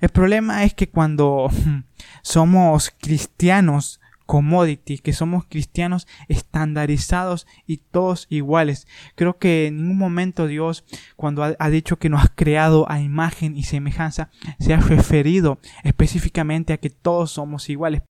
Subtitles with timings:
[0.00, 1.50] El problema es que cuando
[2.22, 8.86] somos cristianos commodity, que somos cristianos estandarizados y todos iguales.
[9.16, 10.84] Creo que en ningún momento Dios,
[11.16, 16.72] cuando ha, dicho que nos ha creado a imagen y semejanza, se ha referido específicamente
[16.72, 18.02] a que todos somos iguales.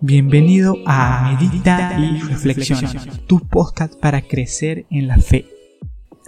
[0.00, 2.90] Bienvenido a Medita y Reflexiona,
[3.26, 5.59] tu podcast para crecer en la fe.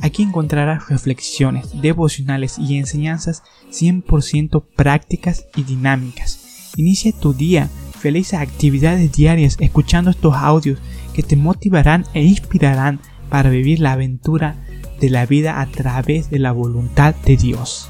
[0.03, 6.73] Aquí encontrarás reflexiones, devocionales y enseñanzas 100% prácticas y dinámicas.
[6.77, 10.81] Inicia tu día, felices actividades diarias escuchando estos audios
[11.15, 14.57] que te motivarán e inspirarán para vivir la aventura
[15.01, 17.89] de la vida a través de la voluntad de Dios.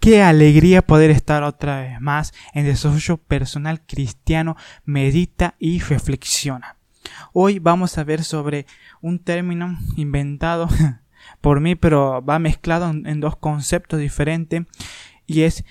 [0.00, 6.79] Qué alegría poder estar otra vez más en desarrollo personal cristiano, medita y reflexiona.
[7.32, 8.66] Hoy vamos a ver sobre
[9.00, 10.68] un término inventado
[11.40, 14.62] por mí, pero va mezclado en, dos conceptos diferentes
[15.26, 15.64] y es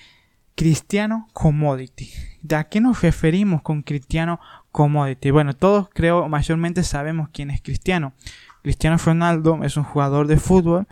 [0.54, 2.10] cristiano commodity.
[2.40, 4.40] ¿De a qué nos referimos con cristiano
[4.72, 5.30] commodity?
[5.30, 8.14] Bueno, todos creo mayormente sabemos quién es cristiano.
[8.62, 10.86] Cristiano Ronaldo es un jugador de fútbol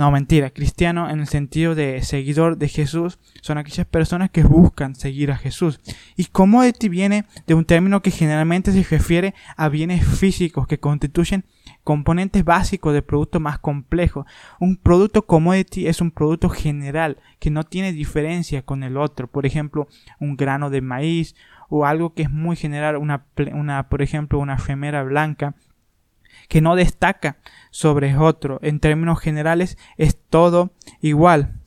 [0.00, 0.48] no, mentira.
[0.48, 5.36] Cristiano en el sentido de seguidor de Jesús son aquellas personas que buscan seguir a
[5.36, 5.78] Jesús.
[6.16, 11.44] Y commodity viene de un término que generalmente se refiere a bienes físicos que constituyen
[11.84, 14.24] componentes básicos de producto más complejo.
[14.58, 19.26] Un producto commodity es un producto general que no tiene diferencia con el otro.
[19.26, 19.86] Por ejemplo,
[20.18, 21.34] un grano de maíz
[21.68, 25.54] o algo que es muy general, una, una por ejemplo, una remera blanca
[26.48, 27.38] que no destaca
[27.70, 28.58] sobre otro.
[28.62, 31.60] En términos generales es todo igual.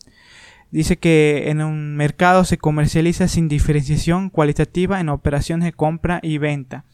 [0.71, 6.39] Dice que en un mercado se comercializa sin diferenciación cualitativa en operaciones de compra y
[6.39, 6.85] venta.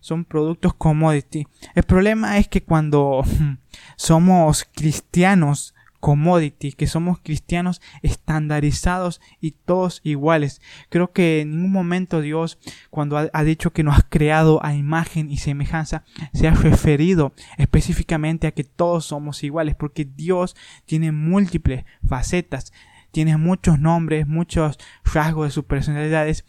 [0.00, 1.46] Son productos commodity.
[1.74, 3.24] El problema es que cuando
[3.96, 10.60] somos cristianos commodity, que somos cristianos estandarizados y todos iguales.
[10.90, 12.58] Creo que en ningún momento Dios,
[12.90, 18.46] cuando ha, dicho que nos ha creado a imagen y semejanza, se ha referido específicamente
[18.46, 22.74] a que todos somos iguales, porque Dios tiene múltiples facetas,
[23.10, 24.78] tiene muchos nombres, muchos
[25.10, 26.44] rasgos de sus personalidades.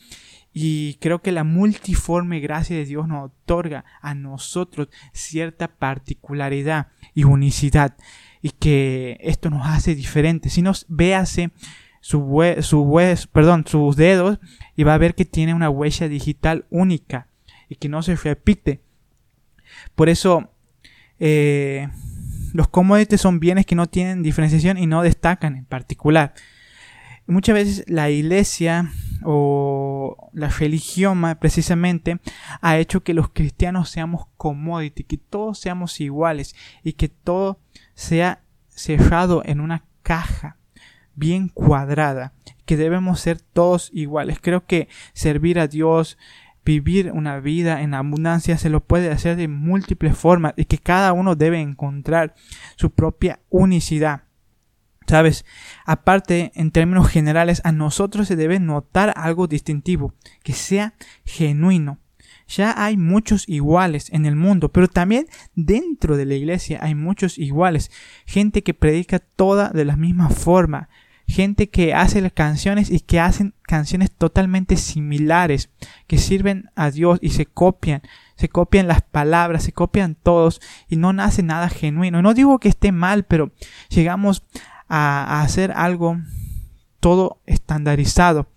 [0.52, 7.24] Y creo que la multiforme gracia de Dios nos otorga a nosotros cierta particularidad y
[7.24, 7.96] unicidad
[8.46, 10.54] y que esto nos hace diferentes.
[10.54, 11.50] Si nos véase
[12.00, 12.20] su,
[12.62, 14.38] su perdón, sus dedos
[14.76, 17.28] y va a ver que tiene una huella digital única
[17.70, 18.82] y que no se repite.
[19.96, 20.52] Por eso
[21.18, 21.88] eh,
[22.54, 26.36] los commodities son bienes que no tienen diferenciación y no destacan en particular.
[27.26, 28.92] Muchas veces la iglesia
[29.24, 32.20] o la religión precisamente
[32.62, 37.60] ha hecho que los cristianos seamos commodities, que todos seamos iguales y que todo
[37.96, 40.58] sea cerrado en una caja
[41.16, 42.34] bien cuadrada,
[42.66, 44.38] que debemos ser todos iguales.
[44.42, 46.18] Creo que servir a Dios,
[46.64, 51.14] vivir una vida en abundancia se lo puede hacer de múltiples formas y que cada
[51.14, 52.36] uno debe encontrar
[52.76, 54.24] su propia unicidad.
[55.08, 55.46] Sabes,
[55.86, 62.00] aparte, en términos generales, a nosotros se debe notar algo distintivo, que sea genuino,
[62.48, 67.38] ya hay muchos iguales en el mundo, pero también dentro de la iglesia hay muchos
[67.38, 67.92] iguales.
[68.26, 70.90] Gente que predica toda de la misma forma.
[71.28, 75.72] Gente que hace las canciones y que hacen canciones totalmente similares,
[76.06, 78.04] que sirven a Dios y se copian,
[78.36, 82.22] se copian las palabras, se copian todos y no nace nada genuino.
[82.22, 83.52] No digo que esté mal, pero
[83.90, 84.44] llegamos
[84.88, 86.20] a, hacer algo
[87.00, 88.48] todo estandarizado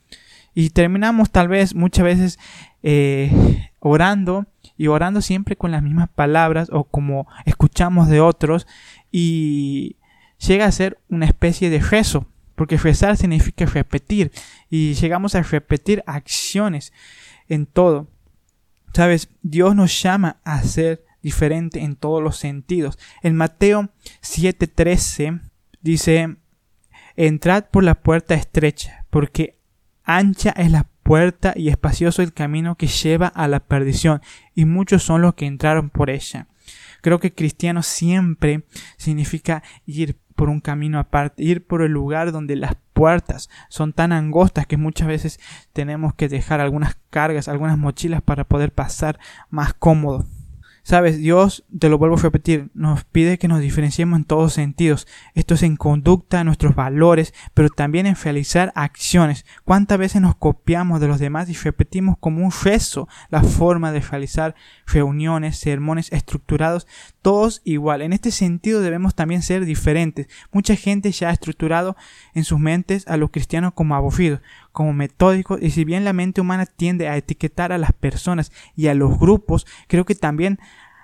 [0.54, 2.38] y terminamos tal vez muchas veces
[2.82, 4.46] eh, orando
[4.76, 8.66] y orando siempre con las mismas palabras o como escuchamos de otros
[9.10, 9.96] y
[10.38, 14.32] llega a ser una especie de rezo, porque rezar significa repetir
[14.70, 16.92] y llegamos a repetir acciones
[17.48, 18.08] en todo.
[18.94, 22.98] Sabes, Dios nos llama a ser diferente en todos los sentidos.
[23.22, 23.90] En Mateo
[24.22, 25.40] 7:13
[25.82, 26.36] dice,
[27.16, 29.58] entrad por la puerta estrecha, porque
[30.04, 34.20] ancha es la puerta y espacioso el camino que lleva a la perdición,
[34.54, 36.48] y muchos son los que entraron por ella.
[37.00, 38.64] Creo que cristiano siempre
[38.98, 44.12] significa ir por un camino aparte, ir por el lugar donde las puertas son tan
[44.12, 45.40] angostas que muchas veces
[45.72, 49.18] tenemos que dejar algunas cargas, algunas mochilas para poder pasar
[49.48, 50.26] más cómodo.
[50.88, 55.06] Sabes, Dios, te lo vuelvo a repetir, nos pide que nos diferenciemos en todos sentidos.
[55.34, 59.44] Esto es en conducta, nuestros valores, pero también en realizar acciones.
[59.66, 64.00] ¿Cuántas veces nos copiamos de los demás y repetimos como un rezo la forma de
[64.00, 64.54] realizar
[64.86, 66.86] reuniones, sermones estructurados,
[67.20, 68.00] todos igual?
[68.00, 70.26] En este sentido debemos también ser diferentes.
[70.52, 71.96] Mucha gente ya ha estructurado
[72.32, 74.40] en sus mentes a los cristianos como aburridos,
[74.78, 78.86] como metódicos, y si bien la mente humana tiende a etiquetar a las personas y
[78.86, 80.60] a los grupos, creo que también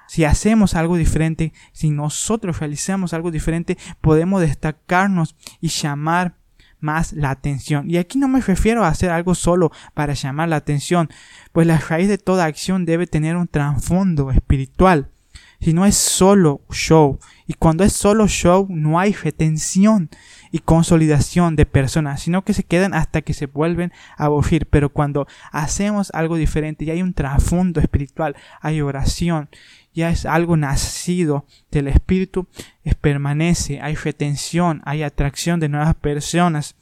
[0.06, 6.36] si hacemos algo diferente, si nosotros realizamos algo diferente, podemos destacarnos y llamar
[6.78, 7.90] más la atención.
[7.90, 11.10] Y aquí no me refiero a hacer algo solo para llamar la atención,
[11.50, 15.10] pues la raíz de toda acción debe tener un trasfondo espiritual.
[15.60, 20.10] Si no es solo show, y cuando es solo show no hay retención
[20.50, 24.66] y consolidación de personas, sino que se quedan hasta que se vuelven a aburrir.
[24.66, 29.48] Pero cuando hacemos algo diferente y hay un trasfondo espiritual, hay oración
[29.94, 32.48] ya es algo nacido del Espíritu,
[32.82, 36.74] es permanece, hay retención, hay atracción de nuevas personas.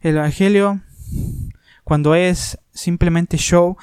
[0.00, 0.80] El Evangelio,
[1.84, 3.76] cuando es simplemente show,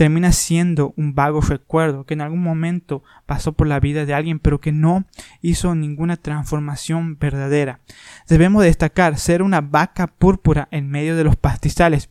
[0.00, 4.38] termina siendo un vago recuerdo que en algún momento pasó por la vida de alguien
[4.38, 5.04] pero que no
[5.42, 7.80] hizo ninguna transformación verdadera.
[8.26, 12.08] Debemos destacar ser una vaca púrpura en medio de los pastizales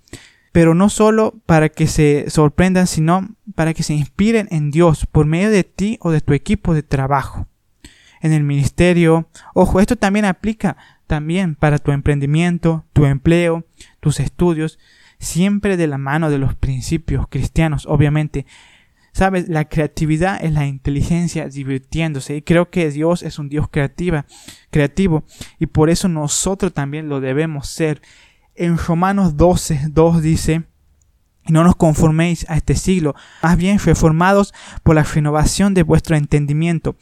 [0.52, 5.26] pero no solo para que se sorprendan, sino para que se inspiren en Dios por
[5.26, 7.48] medio de ti o de tu equipo de trabajo.
[8.22, 10.78] En el ministerio, ojo, esto también aplica
[11.08, 13.66] también para tu emprendimiento, tu empleo,
[14.00, 14.78] tus estudios,
[15.20, 18.46] siempre de la mano de los principios cristianos, obviamente.
[19.12, 24.26] Sabes, la creatividad es la inteligencia divirtiéndose y creo que Dios es un Dios creativa,
[24.70, 25.24] creativo
[25.58, 28.02] y por eso nosotros también lo debemos ser
[28.60, 30.64] en Romanos 12, 2 dice,
[31.48, 36.98] no nos conforméis a este siglo, más bien reformados por la renovación de vuestro entendimiento,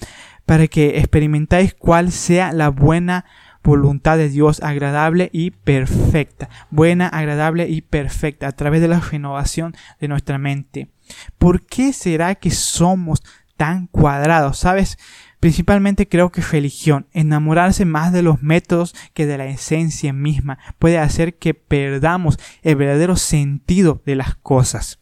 [0.46, 3.26] para que experimentáis cuál sea la buena
[3.64, 9.76] voluntad de Dios agradable y perfecta, buena, agradable y perfecta, a través de la renovación
[10.00, 10.90] de nuestra mente.
[11.38, 13.24] ¿Por qué será que somos
[13.56, 14.60] tan cuadrados?
[14.60, 14.98] ¿Sabes?
[15.40, 20.98] Principalmente creo que religión, enamorarse más de los métodos que de la esencia misma, puede
[20.98, 25.00] hacer que perdamos el verdadero sentido de las cosas.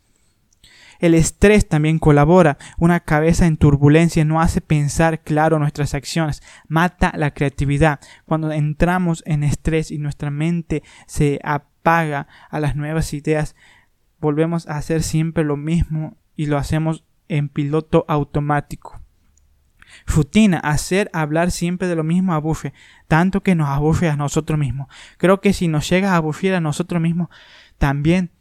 [1.00, 2.58] El estrés también colabora.
[2.78, 8.00] Una cabeza en turbulencia no hace pensar claro nuestras acciones, mata la creatividad.
[8.26, 13.56] Cuando entramos en estrés y nuestra mente se apaga a las nuevas ideas,
[14.20, 19.02] volvemos a hacer siempre lo mismo y lo hacemos en piloto automático.
[20.06, 22.74] Rutina, hacer hablar siempre de lo mismo aburre,
[23.08, 24.88] tanto que nos aburre a nosotros mismos.
[25.18, 27.30] Creo que si nos llega a aburrir a nosotros mismos,
[27.78, 28.32] también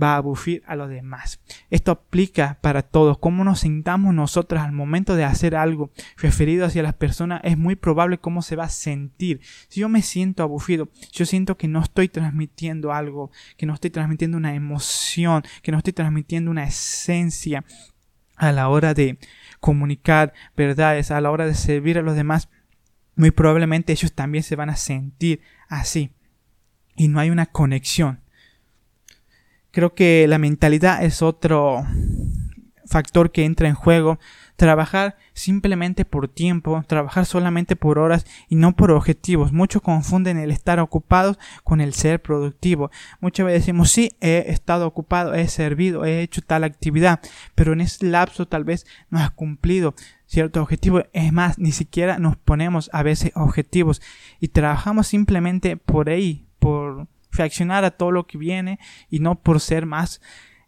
[0.00, 1.40] va a aburrir a los demás.
[1.70, 3.18] Esto aplica para todos.
[3.18, 7.76] Cómo nos sintamos nosotros al momento de hacer algo referido hacia las personas es muy
[7.76, 9.40] probable cómo se va a sentir.
[9.68, 13.90] Si yo me siento aburrido, yo siento que no estoy transmitiendo algo, que no estoy
[13.90, 17.64] transmitiendo una emoción, que no estoy transmitiendo una esencia
[18.36, 19.18] a la hora de
[19.60, 22.48] comunicar verdades, a la hora de servir a los demás,
[23.16, 26.10] muy probablemente ellos también se van a sentir así.
[26.96, 28.23] Y no hay una conexión.
[29.74, 31.84] Creo que la mentalidad es otro
[32.86, 34.20] factor que entra en juego
[34.54, 39.52] trabajar simplemente por tiempo, trabajar solamente por horas y no por objetivos.
[39.52, 42.92] Muchos confunden el estar ocupados con el ser productivo.
[43.18, 47.18] Muchas veces decimos, sí, he estado ocupado, he servido, he hecho tal actividad,
[47.56, 49.96] pero en ese lapso tal vez no has cumplido
[50.26, 51.02] cierto objetivo.
[51.12, 54.00] Es más, ni siquiera nos ponemos a veces objetivos
[54.38, 58.78] y trabajamos simplemente por ahí, por reaccionar a todo lo que viene
[59.10, 60.20] y no por ser más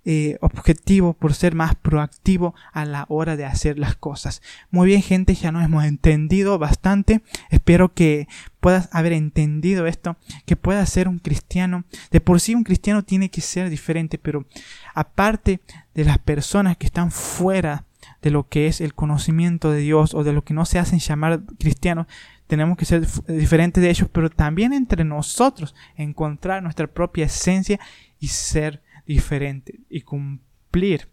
[0.09, 4.41] eh, objetivo, por ser más proactivo a la hora de hacer las cosas.
[4.71, 7.23] Muy bien gente, ya nos hemos entendido bastante.
[7.51, 8.29] Espero que
[8.61, 11.83] puedas haber entendido esto, que puedas ser un cristiano.
[12.13, 14.47] De por sí un cristiano tiene que ser diferente, pero
[14.95, 15.59] aparte
[15.93, 17.85] de las personas que están fuera
[18.23, 21.01] de lo que es el conocimiento de Dios o de lo que no se hacen
[21.01, 22.07] llamar cristianos,
[22.47, 27.81] tenemos que ser diferentes de ellos, pero también entre nosotros encontrar nuestra propia esencia
[28.19, 31.09] y ser diferente y cumplir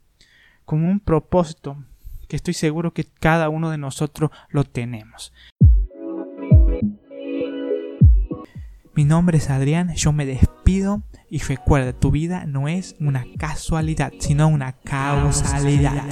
[0.66, 1.78] con un propósito
[2.28, 5.34] que estoy seguro que cada uno de nosotros lo tenemos.
[8.96, 14.14] Mi nombre es Adrián, yo me despido y recuerda, tu vida no es una casualidad,
[14.20, 16.04] sino una causalidad.